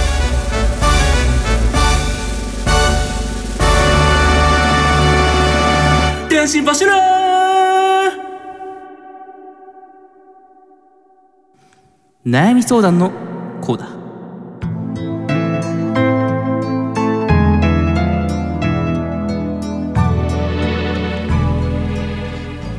[6.30, 6.94] 電信柱
[12.24, 13.10] 悩み相談の
[13.62, 14.02] コーナー。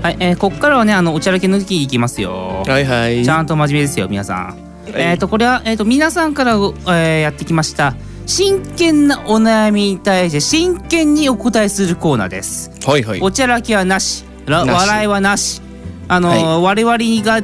[0.03, 2.63] はい、えー、ここからはね、あのおちゃらけ抜きいきますよ。
[2.67, 3.25] はいはい。
[3.25, 4.72] ちゃんと真面目ですよ、皆さん。
[4.87, 7.95] えっ、と、これは、えっ、と、皆さんから、えーやってきました。
[8.27, 12.71] 真剣なお悩みに対して真剣にお答えするコーナーです。
[12.87, 13.21] はいはい。
[13.21, 15.61] おちゃらけはなし、笑いはなし。
[16.09, 17.43] あのー我々が、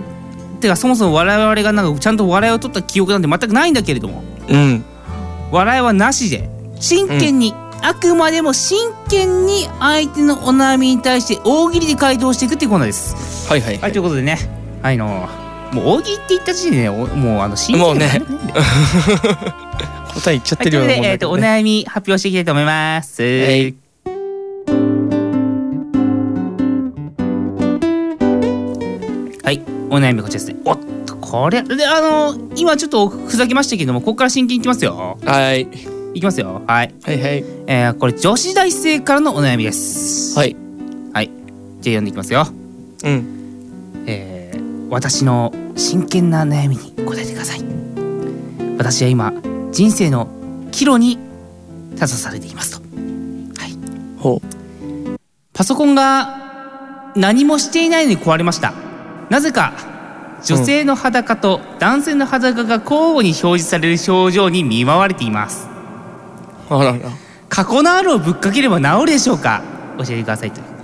[0.60, 4.84] てかそもそも我々がなんかちゃんと笑いを取った記憶なんて全くないんだけれども、うん。
[5.50, 6.48] 笑いはなしで
[6.80, 13.48] 真剣に、あくまでも真剣に相手のお悩みに対して大喜利で回答していくっていうコーナーです。
[13.48, 14.38] はいはいはい、ということでね、
[14.82, 15.28] はいの
[15.72, 17.94] もう大喜利って言った時点でもうあの真剣も
[20.14, 23.22] 答え言っちゃっはい、てるようなということで、えっ、と、おもんだけどね悩み発表していきたいと思います。
[23.22, 23.76] い
[29.44, 30.56] はい、お悩みこちらですね。
[30.64, 35.18] おっと、これ、で、あの今ちょっとふざけましたけども、ここから真剣にいきますよ。
[35.24, 35.68] はい
[36.14, 36.62] いきますよ。
[36.66, 36.94] はい。
[37.02, 40.36] はいはいえー、これ女子大生からのお悩みです。
[40.36, 40.56] はい
[41.12, 41.30] はい。
[41.80, 42.46] じゃあ読んでいきますよ。
[43.04, 43.37] うんえー、
[44.90, 47.62] 私の真剣な悩みに答えてください。
[48.78, 49.32] 私は今、
[49.70, 50.28] 人生の
[50.70, 51.18] 岐路に
[51.90, 52.86] 立たされていますと。
[53.60, 53.76] はい。
[54.18, 54.40] ほ
[55.52, 58.72] パソコンが何もしていないのに壊れました。
[59.28, 59.74] なぜか
[60.42, 65.68] 女性の裸と男性の裸が交互に表示される症状に見舞われています。
[66.70, 66.98] うあらら
[67.48, 69.62] 過去のあるをぶっかければ治るでしょうか
[69.98, 70.77] 教えてくださいという。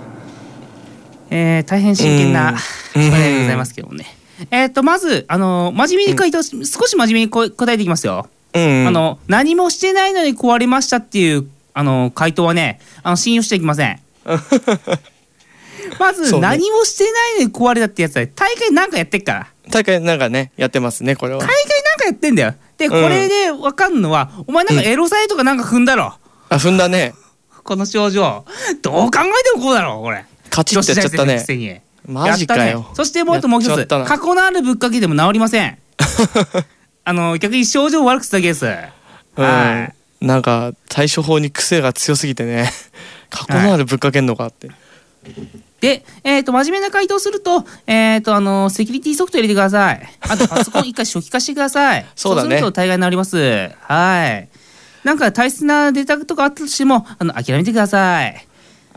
[1.36, 2.54] えー、大変真剣な
[2.94, 3.02] うん。
[3.02, 4.06] お悩みでございますけどもね。
[4.52, 8.28] えっ、とまずあの真面目に回答し、少し真面目にこ答えていきますよ。
[8.52, 8.86] うん。
[8.86, 14.00] あの何もしてないのに壊れましたっていうあの回答はねあの信用していきません。
[15.98, 16.40] まず、ね。
[16.40, 19.48] 何もしてないのに壊れたってやつは大会なんかやってっから。
[19.70, 21.40] 大会なんかねやってますねこれは。
[21.40, 22.54] 大会なんかやってんだよ。
[22.78, 22.90] でん。
[22.90, 26.14] これで分かんのは、お前なんかエロサイトかなんか踏んだろ、
[26.48, 27.12] あ踏んだね。
[27.64, 28.44] この症状。
[28.82, 31.82] どう考えてもこうだろこれカチッとやっちゃったね。
[32.06, 32.86] マジかよ。
[32.94, 33.86] そしてもうあともう一つ。
[33.86, 35.78] 過去のあるぶっかけでも治りません。
[37.06, 39.94] あの逆に症状を悪くするだけです、はい。
[40.20, 42.70] うん、なんか対処法に癖が強すぎてね。
[43.30, 44.70] 過去のあるぶっかけんのかって、
[45.80, 50.08] で、えっ、と、真面目な回答すると、えっ、と、あの、セキュリティソフト入れてください。
[50.20, 52.06] あと、パソコン一回初期化してください。
[52.14, 52.56] そうだね。
[52.58, 53.70] すると大概治ります。
[53.80, 54.48] はい。
[55.02, 58.46] なんか大切なデータとかあったとしても、あの、諦めてください。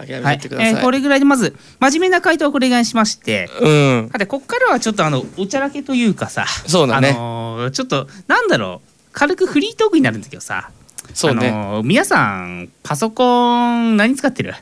[0.06, 4.10] てください、えーこれぐらいでまず、真面目な回答はこれぐらいにしまして、うん。
[4.12, 7.10] さて、こっからはちょっとあの、おちゃらけというかさ、そうだね。
[7.10, 10.70] あのーちょっと、なんだろう、軽くフリートークになるんだけどさ、
[11.14, 14.54] そうね、あのー皆さんパソコン何使ってる？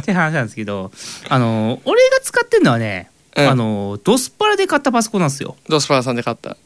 [0.00, 0.90] って話なんですけど
[1.28, 3.48] あのー俺が使ってるのはね、うん。
[3.48, 5.56] あのードスパラで買ったパソコンなんですよ。
[5.68, 6.56] ドスパラさんで買った。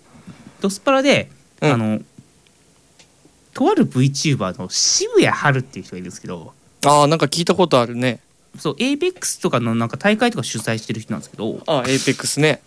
[0.60, 1.72] ドスパラで、うん。
[1.72, 2.00] あの
[3.52, 6.53] とある VTuber の渋谷春っていう人がいるんですけど
[6.84, 8.20] あーなんか聞いたことあるね。
[8.58, 11.62] そう APEX とかのなんか大会とか主催してる人なんですけど。
[11.66, 12.62] あ APEX ね。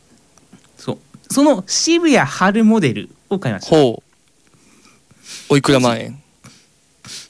[0.77, 0.97] そう。
[1.32, 3.75] その渋谷春モデルを買いました。
[3.75, 4.03] ほう。
[5.49, 6.21] おいくら万円？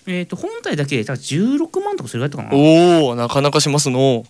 [0.08, 2.62] えっ、と本体だけで多分16万とかそれぐらいだったかな。
[2.62, 4.26] おおなかなかしますの。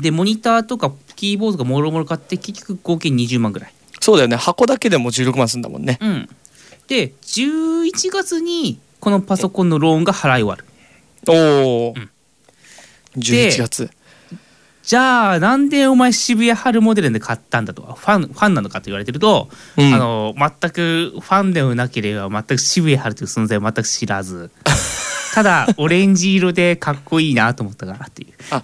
[0.00, 3.74] でモニターとかキーボードとかもろもろ買って結局合計20万ぐらい。
[4.00, 4.36] そうだよね。
[4.36, 5.98] 箱だけでも16万すんだもんね。
[6.00, 6.28] うん。
[6.88, 10.64] で11月にこのパソコンのローンが払い終わる
[11.28, 12.10] おお、ん。
[13.16, 13.90] 11月。
[14.82, 17.82] じゃあなんでお前渋谷春モデルで買ったんだと。
[17.82, 19.94] ファンファンなのかと言われてると、うん。
[19.94, 24.50] あの全くファンでもなければ全く渋谷春という存在を全く知らず。
[25.34, 28.32] ただオレンジ色でかっこいいなと思ったからっていう。
[28.50, 28.62] あ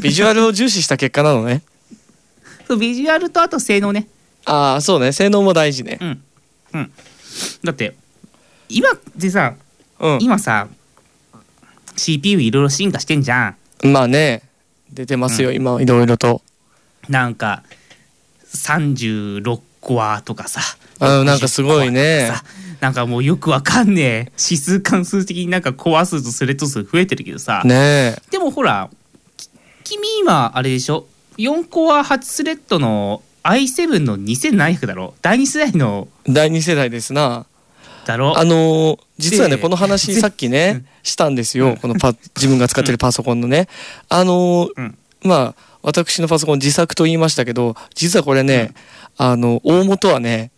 [0.00, 1.62] ビジュアルを重視した結果なのね。
[2.66, 4.08] そうビジュアルとあと性能ね。
[4.46, 5.12] ああそうね。
[5.12, 5.98] 性能も大事ね。
[6.00, 6.22] うん。
[6.72, 6.92] うん。
[7.62, 7.94] だって
[8.68, 9.54] 今でさ
[10.00, 10.18] うん。
[10.20, 10.66] 今さ
[12.00, 13.92] CPU いろいろ進化してんじゃん。
[13.92, 14.42] まあね
[14.90, 16.40] 出てますよ、今いろいろと。
[17.08, 17.62] なんか
[18.54, 20.60] 36コアとかさ。
[20.98, 22.30] あなんかすごいね。
[22.30, 24.32] 60コアとかさなんかもうよくわかんねえ。
[24.38, 28.22] 指数関数的になんかコア数とスレッド数増えてるけどさ、ねえ。
[28.30, 28.88] でもほら
[29.36, 29.50] き
[29.84, 35.14] 君今あれでしょ？4コア8スレッドの i7 の2700だろ？
[35.20, 36.08] 第2世代の。
[36.26, 37.44] 第二世代ですな
[38.06, 38.38] だろ。
[38.38, 40.86] あのー実はねでこの話 さっきうねん。
[41.02, 41.76] したんですよ。
[41.80, 43.68] このパ自分が使ってるパソコンのね。
[44.08, 44.68] あの
[45.22, 48.72] まあ私のパソコン自作と言いましたけど実はこれね、
[49.16, 50.50] あの大元はね、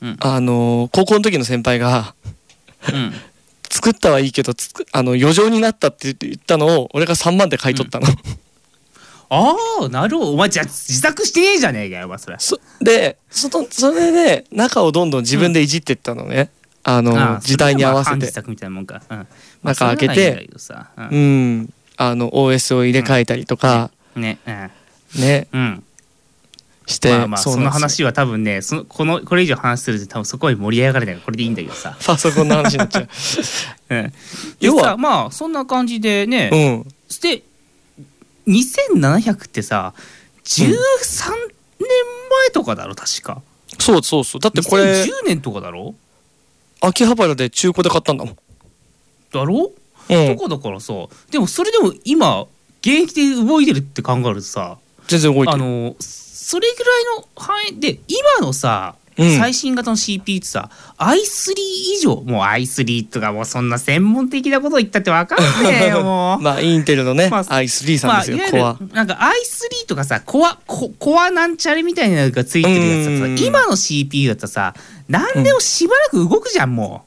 [0.00, 0.16] うん。
[0.20, 2.14] あのー高校の時の先輩が
[2.92, 3.14] うん。
[3.70, 8.06] 作ったはいいけどつくあの余剰になったって言ったのを俺が3万で買い取ったの、
[9.30, 10.32] ああなるほど。
[10.32, 12.36] お前じゃあ自作してねえじゃねえかよお前それ。
[12.38, 16.50] そでそのそれで中をどんどん自分でいじってったのね、
[16.84, 18.14] あの時代に合わせて。
[18.14, 19.16] それはまあ半自作みたいなもんか、うん。
[19.62, 20.50] まあ中開けて
[20.96, 21.08] うん。
[21.08, 21.16] う
[21.62, 21.74] ん。
[21.96, 24.38] あの OS を入れ替えたりとか、ね。
[24.46, 24.50] う
[25.18, 25.20] ん。
[25.20, 25.48] ね。
[25.52, 25.84] うん。
[26.86, 33.08] して、まあまあその話は多分ねそのこのこれ以上話すると多分そこに盛り上がれないからこれでいいんだけどさ、パソコンの話になっちゃう。
[33.90, 34.12] うん、
[34.60, 36.86] 要はまあそんな感じでね、うん。
[37.22, 37.42] で
[38.46, 39.94] 2700ってさ
[40.44, 41.30] 13
[41.80, 43.40] 年前とかだろ確か。
[43.78, 44.40] そうそうそう。
[44.40, 45.94] だってこれ2010年とかだろ？
[46.86, 48.24] 秋葉原で中古で買ったんだ。
[48.24, 48.36] もん
[49.32, 49.72] だろ、
[50.08, 50.92] うんとかだからさ。
[51.30, 52.42] でもそれでも今
[52.80, 55.62] 現役で動いてるって考えるとさ全然動いてる。
[55.62, 59.38] あのそれぐらいの範囲で今のさ、うん。
[59.38, 66.42] 最新型の CPU ってさ i3 以上もう i3 とかもうそんな専門的なこと言ったって分かんねえよ もう。
[66.42, 68.76] まあインテルのね、まあ i3 さんですよ、いわコア。
[68.80, 74.74] ゆるなんか i3 とかさコアココアなんちゃれみたいなのがついてるやつさ今の CPU だとさ
[75.08, 77.04] 何でもしばらく動くじゃんも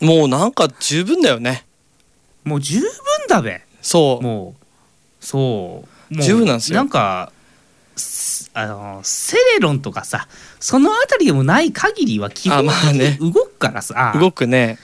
[0.00, 1.64] もうなんか十分だよね。
[2.44, 2.88] うもう十分
[3.28, 3.62] だべ。
[3.82, 4.24] そう。
[4.24, 4.64] もう。
[5.24, 6.14] そう。
[6.14, 6.76] もう十分なんですよ。
[6.76, 7.32] なんか
[7.96, 10.28] すあのセレロンとかさ
[10.60, 14.78] そのあたりでもない限りは基本的に動くからさ、動くね。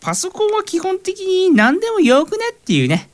[0.00, 3.06] パソコンは基本的に何でもよくねっていうね。
[3.06, 3.11] うん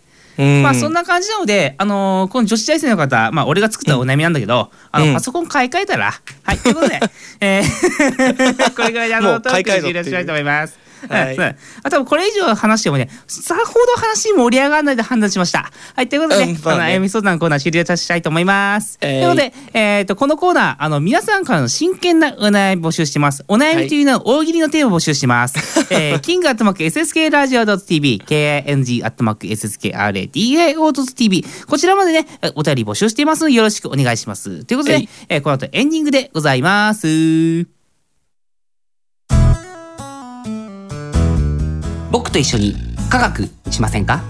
[0.62, 5.08] まあそんな感じなので、あのーこの女子大生の方、まあ俺が作ったお悩みなんだけど、あうん。
[5.08, 6.12] のパソコン買い替えたら、
[6.44, 7.00] はい、ということで、
[7.40, 9.92] えー これぐらいであのトークもう買い替えろっていう。
[9.92, 10.87] 終了したいと思います。
[11.08, 11.56] はい。
[11.82, 15.70] あとこれ以上話してもねさほど話盛り上がらないで判断しました。
[15.94, 19.22] はいということで、うんの悩み相談のコーナー終了したいと思います、えー。
[19.22, 23.44] ということで、えー、とこのコーナーあの皆さんからの真剣なお悩み募集してます。
[23.48, 34.64] お悩みというのは大喜利のテーマを募集してます、 えー、キングアットマーク SSK ラジオ .tv KING アットマーク SSKRADIO.tv こちらまでねえお便り募集していますのでよろしくお願いします。
[34.64, 35.08] ということで、えい。
[35.28, 37.77] えーこの後エンディングでございます
[42.30, 42.76] と一緒に
[43.10, 44.22] 科学しませんか？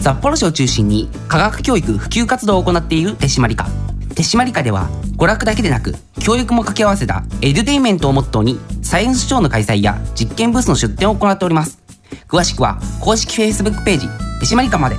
[0.00, 3.66] 札幌市を中心に科学教育普及活動を行っている手締まり課。
[4.14, 11.78] 手締まり課では娯楽だけでなく教育も掛け合わせたエデュテイメントをモットーにサイエンスショーの開催や実験ブースの出展を行っております。
[12.28, 14.08] 詳しくは公式 Facebook ページ
[14.40, 14.96] 手締まり課まで。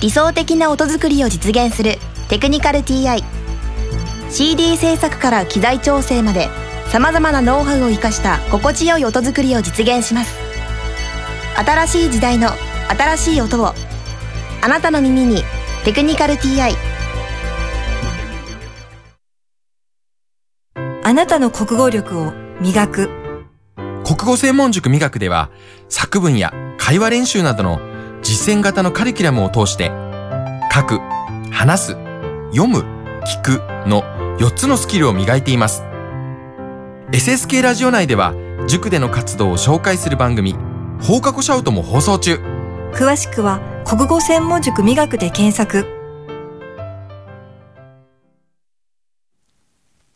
[0.00, 3.22] 理想的な音作りを実現するテクニカル TI
[4.30, 6.48] CD 制作から機材調整まで
[6.92, 10.38] さまざまなノウハウを生かした心地よい音作りを実現します。
[11.56, 12.50] 新しい時代の
[12.94, 13.72] 新しい音を
[14.60, 15.42] あなたの耳に
[15.86, 16.74] 「テクニカル TI
[21.02, 23.10] あなたの国語力を磨く。
[24.04, 25.48] 国語専門塾美学では
[25.88, 27.80] 作文や会話練習などの
[28.20, 29.90] 実践型のカリキュラムを通して
[30.70, 31.00] 書く、
[31.50, 31.96] 話す、
[32.54, 32.84] 読む、
[33.24, 34.02] 聞くの
[34.36, 35.84] 4つのスキルを磨いています。
[37.12, 38.34] SSK ラジオ内では
[38.66, 40.54] 塾での活動を紹介する番組
[41.02, 42.36] 放課後シャウトも放送中。
[42.94, 45.84] 詳しくは国語専門塾美学で検索。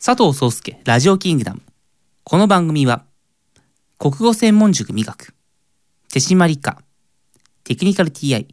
[0.03, 1.61] 佐藤壮介ラジオキングダム。
[2.25, 3.05] この番組は
[3.99, 5.35] 国語専門塾美学
[6.11, 6.79] 手締まり課
[7.65, 8.47] テクニカル TI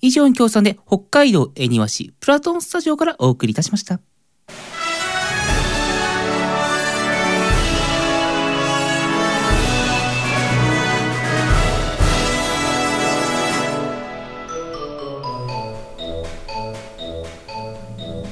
[0.00, 4.00] 以上に協賛で北海道恵庭市プラトンスタジオからお送りいたしました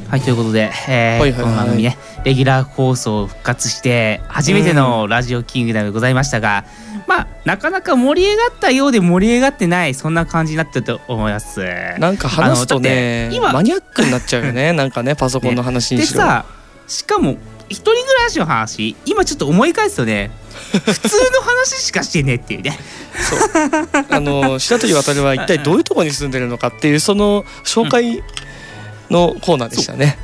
[0.08, 1.42] はいということで、えーはいはいはい。
[1.42, 6.64] この番組ねレギュラー放送復活して初めてのラジオキングダムでございましたが、
[7.06, 11.60] まあなかなか盛り上がったようで盛り上がってないそんな感じになってると思います。
[11.98, 14.72] なんか話すとね今マニアックになっちゃうよね。
[14.74, 16.46] なんかねパソコンの話にしろ、でさ
[16.86, 17.36] しかも
[17.68, 20.30] 一人暮らしの話今ちょっと思い返すとね
[20.86, 22.78] 普通の話しかしてねっていうね。
[24.08, 28.22] あの白鳥渉は 一体どういうところに住んでるのかっていうその紹介
[29.10, 30.18] のコーナーでしたね、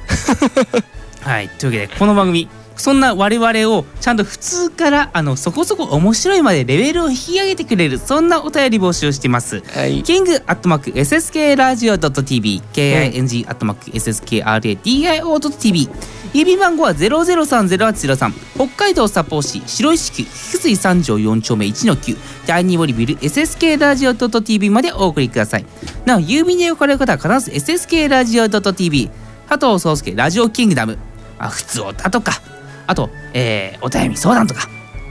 [1.20, 1.48] はい。
[1.48, 9.60] というわけでこの番組そんな我々をちゃんと普通からあのそこそこ面白いまでレベルを引き上げてくれるそんなお便り募集してます。
[9.60, 10.02] はい。
[10.02, 15.88] キングアットマーク SSK ラジオ .tv KING アットマーク SSKRADIO.tv
[16.34, 25.66] 郵便番号は0030803北海道札幌市白石区菊水三条4丁目1の9第2森ビル SSK ラジオ .tv までお送りください。
[26.04, 29.10] なお郵便でおかれる方は必ず SSK ラジオ .tv
[29.48, 30.98] 佐藤壮介ラジオキングダム。
[31.38, 32.40] あ普通歌とか
[32.86, 34.68] あと、えーお悩み相談とか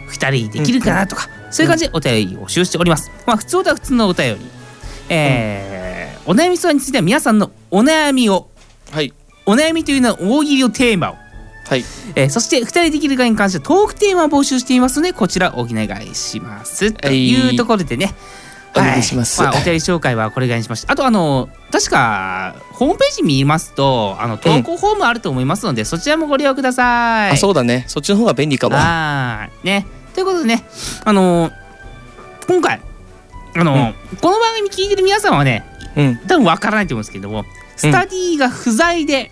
[0.10, 3.12] 2人できるかなとか、そういう感じでお便りを募集しております。
[3.26, 4.42] まあ普通歌は普通のお便り。
[5.10, 8.48] えーお悩み相談については皆さんのお悩みを
[8.92, 9.14] はい。
[9.46, 11.16] お悩みというのは大喜利のテーマを、
[11.68, 11.84] はい。
[12.16, 16.92] えーそして2人できるかに関してはトークテーマを募集していますのでこちらお願いします。
[16.94, 18.14] というところでね、
[18.76, 19.42] お願いします。
[19.42, 20.92] はいまあ、お便り紹介はこれぐらいにしました。
[20.92, 27.32] あとあの確かホームページ見ますとあの投稿フォームあると思いますので、そちらもご利用ください。
[27.32, 27.86] あそうだね。
[27.88, 28.76] そっちの方が便利かも。
[28.76, 29.66] はい。
[29.66, 29.86] ね。
[30.14, 30.64] ということでね
[31.06, 31.54] あのー
[32.48, 32.82] 今回
[33.56, 35.64] あのーこの番組聞いてる皆さんはね
[35.96, 36.18] うん。
[36.28, 39.32] 多分わからないと思うんですけどもスタディが不在で、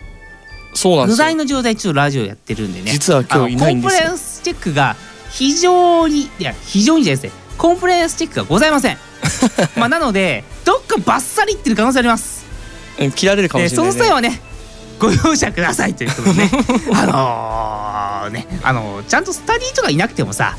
[0.74, 1.26] 不そうなんですよ。
[1.26, 4.00] 在の状態でちょっとラジオやってるんでね実は今日いないんですよ。
[4.00, 4.96] コンプライアンスチェックが
[5.30, 7.42] 非常にいや非常にじゃないですね。
[7.58, 8.98] コンプライアンスチェックがございません
[9.76, 12.46] まあなのでどっかバッサリいってる可能性あります。
[13.00, 13.94] うん切られるかもしれない、ね。
[13.94, 14.42] の際はね
[15.00, 16.52] ご容赦くださいということでね
[16.94, 17.06] あ
[18.24, 20.56] のーねあのーちゃんとスタディとかいなくてもさ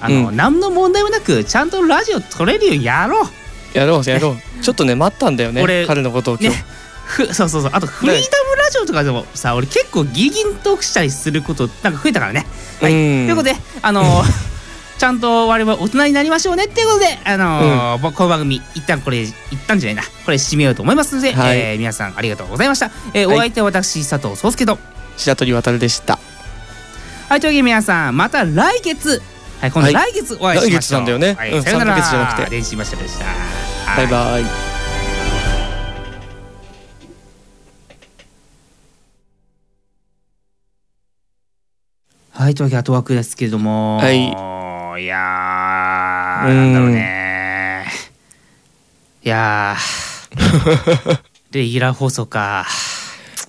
[0.00, 0.36] あのー、うん。
[0.36, 3.78] 何の問題もなくちゃんとラジオ撮れるようにやろう。
[3.78, 4.62] やろうやろう。
[4.62, 6.64] ちょっとね待ったんだよね俺彼のことを今日、ね
[7.06, 7.70] ふそうそうそう。
[7.72, 12.46] あとフリーダムラジオとかでもさ俺結構ギリギリトークしたりすることなんか増えたからね。
[12.80, 13.26] はい、とうん。
[13.28, 14.26] いうことであのー
[14.98, 19.34] ちゃんと我々大人になりましょうねっていうことであのー僕この番組一旦これ一
[19.66, 20.08] 旦じゃないな。
[20.24, 21.58] これ締めようと思いますので、はい。
[21.58, 23.36] えー皆さんありがとうございました、えーはい。
[23.36, 24.78] お相手は私佐藤壮介と。
[25.16, 26.18] 白鳥渉でした。
[27.28, 29.20] はい、というわけで皆さん、また来月、
[29.60, 29.94] はい、今度はい。
[29.94, 31.00] 来月お会いしましょう。
[31.00, 31.34] 来月なんだよね。
[31.34, 31.92] はい、うんさよなら。
[31.92, 32.50] 3ヶ月じゃなくて。
[32.50, 33.24] 電子マシュでした。
[33.96, 34.42] バイバイ。
[34.42, 34.48] は
[42.30, 43.96] はいというわけで後枠ですけれども。
[43.98, 44.55] はい
[44.98, 46.56] いやーうん。
[46.56, 47.86] なんだろうね。
[49.22, 51.18] いやー。
[51.52, 52.66] レギュラー放送か。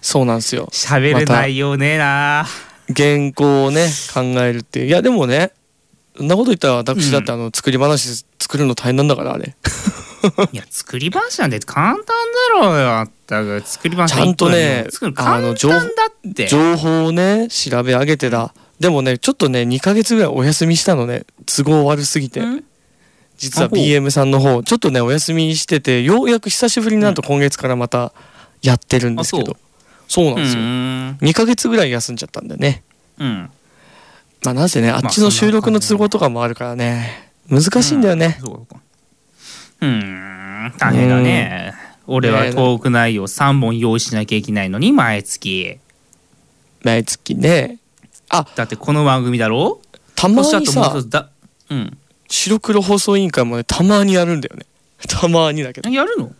[0.01, 0.69] そうなんですよ。
[0.71, 2.47] 喋れないよねえな
[2.95, 4.85] 原稿をね考えるっていう。
[4.87, 5.51] いやでもね
[6.15, 9.55] そんなこと言ったら私だってあの作り話作るの大変なんだからあれ。
[10.51, 12.05] いや作り話なんて簡単だ
[12.53, 13.61] ろうよまったく。
[13.65, 15.69] 作り話ちゃんとねあの情
[16.77, 21.25] 報をね調べ上げてたでもねちょっとね2ヶ月ぐらいお休みしたのね。
[21.45, 22.39] 都合悪すぎて。
[22.41, 22.63] うん？
[23.38, 28.11] 実は BM さんの方ちょっとねお休みしててようやく久しぶりになると今月からまた
[28.63, 29.57] やってるんですけど、
[30.07, 30.25] そう。
[30.25, 32.84] なんうですよ、ん2ヶ月ぐらい休んじゃったんでね。
[33.19, 33.49] うん。
[34.43, 37.32] まあなんせねあっちの収録の都合とかもあるからね。
[37.49, 38.39] 難しいんだよね、
[39.82, 41.73] うん大変だね。
[42.07, 45.78] 俺はトーク内容3本用意しなきゃいけないのに毎月。
[46.84, 47.78] 毎月ね
[48.30, 49.82] だってこの番組だろ？
[50.15, 51.30] たまにさ。
[51.69, 51.97] うん。
[52.30, 54.65] 白黒放送委員会もねたまにやるんだよね。
[55.07, 55.89] たまにだけど。
[55.89, 56.34] やるの？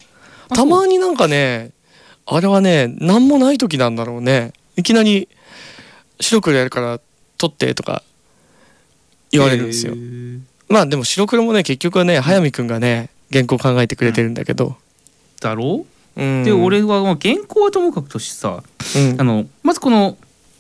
[0.50, 1.72] あたまになんかね
[2.26, 4.54] あれはね何もない時なんだろうね。
[4.76, 5.28] いきなり
[6.20, 7.00] 白黒やるから
[7.38, 8.04] 撮ってとか
[9.32, 9.94] 言われるんですよ、
[10.70, 14.76] まあでも白黒もね結局はね早見くんがね原稿考えてくれてるんだけど、
[15.42, 15.86] だろ？
[16.16, 18.64] うん、で俺はまあ原稿はともかくとしてさ
[18.96, 19.16] うん。
[19.20, 20.18] あのまずこの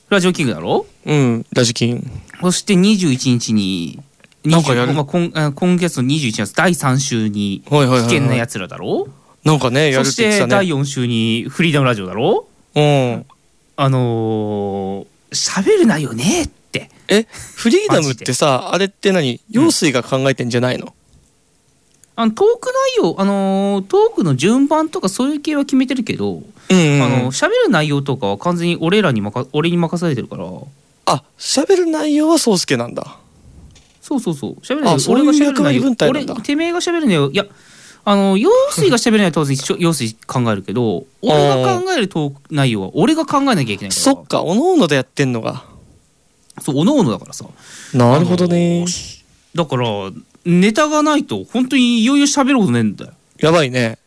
[0.09, 0.85] ラジオキングだろ？
[1.05, 2.09] うんラジキン。
[2.41, 3.99] そして21日に
[4.45, 4.93] なんかやる。
[4.93, 7.69] 20まあ、今あ今月の21月第3週に危
[8.03, 9.09] 険なやつらだろ？
[9.43, 12.47] なんかねやるそしてって言ってた第ね4週にフリーダムラジオだろ？
[12.75, 13.25] うん。
[13.75, 16.89] あのー喋るなよねって。
[17.09, 19.41] えフリーダムってさあれって何？
[19.49, 20.93] 陽水が考えてんじゃないの、
[22.19, 30.45] あのトーク内容あのートークの順番とかそういう系は決めてるけど、うんうんあの喋る内容とかは完全に俺らに任俺に任されてるから。
[31.05, 33.17] あ喋る内容は宗介なんだ。
[34.01, 34.53] そうそうそう。
[34.61, 37.45] 喋る内容俺が喋る内容俺てめえが喋る内容いや
[38.03, 43.91] あの陽水が喋る内容は当然一緒 陽水考えるけど俺が考えるトーク内容は俺が考えなきゃいけないから。
[43.91, 45.63] そっかおのおのでやってんのが。
[46.63, 47.45] そうおのおのだからさ。
[47.93, 48.85] なるほどね。
[49.53, 49.87] だから
[50.47, 53.13] ネタがないと本当にいよいよ喋ることねえんだよ。
[53.39, 53.99] やばいね。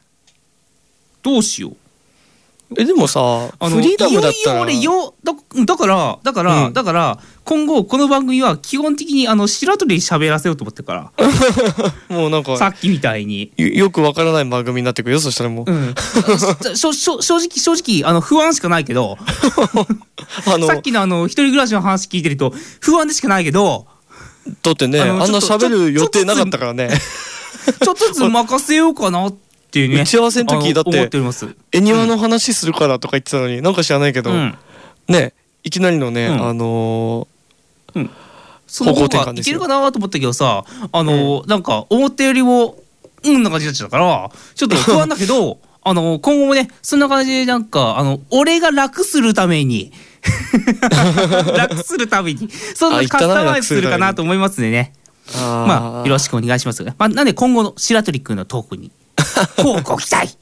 [1.22, 1.76] どうしよう。
[2.78, 3.20] えでもさ
[3.58, 4.70] あのフリーダムだったら。
[4.70, 5.34] いよいよ俺よだ
[5.66, 6.72] だからだから、うん。
[6.72, 11.12] だから今後この番組は基本的にあの白鳥に喋らせようと思ってるか
[12.08, 13.52] もうなんさっきみたいに。
[13.58, 15.70] よよくわからない番組になってくるよそしたらもう。
[15.70, 15.94] うん、
[16.74, 17.72] しょしょ正直正
[18.02, 19.18] 直あの不安しかないけど。
[20.46, 23.86] あのさっきのあの一人暮らしの話聞いてると不安でしかないけど
[24.62, 26.90] だってねあんな喋る予定なかったからね。
[27.82, 29.34] ちょっとずつ 任せようかなっ
[29.70, 31.48] ていうね打ち合わせの時だってあの思っております。
[31.72, 34.56] 絵庭の話するからとか言ってたのになんか知らないけど、うん。
[35.08, 35.32] ね
[35.62, 36.48] いきなりのね、うん。
[36.48, 37.28] あの
[38.66, 39.58] その方方向転換ですよ。
[39.58, 42.76] がいけるかなと思ったけどさあの、なんか思ったよりも
[43.24, 49.92] うんな感じになっちゃったからちょっと不安だけど あの今後もねそんな感じでなんかあの俺が楽するために
[51.56, 52.48] 楽するために。
[52.74, 54.92] そんなカスタマイズするかなと思いますね。
[55.28, 55.66] ーあー。
[55.66, 58.90] まあよろしくお願いします、まあ、なんで今後の白鳥くんのトークに
[59.56, 60.26] こうご期待！
[60.26, 60.36] っ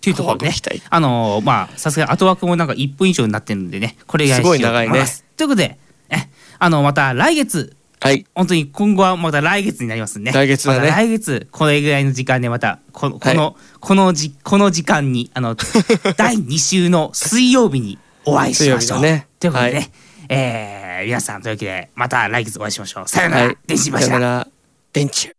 [0.00, 0.54] ていうところでね。
[0.90, 3.96] あのーまあさすがに後枠もなんか1分以上になってるんでね。
[4.06, 5.06] これがすごい長いね。
[5.36, 5.78] ということで
[6.10, 6.28] え
[6.58, 7.76] あのまた来月。
[8.00, 8.26] はい。
[8.34, 10.80] 本当に今後はまた来月になりますんで、来月だね。
[10.80, 15.56] また来月これぐらいの時間でまたこのこの、はこのじこの時間にあの
[16.18, 19.00] 第2週の水曜日にお会いしましょう。
[19.00, 19.26] ね。
[19.38, 19.90] ということでね、はい。
[20.28, 23.08] えー皆さんというわけでまた来月お会いしましょう。
[23.08, 23.58] さよなら、はい。
[23.66, 24.48] 電信柱さよなら。
[24.92, 25.33] 電柱